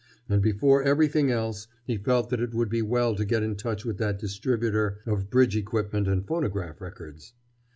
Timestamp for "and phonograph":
6.07-6.81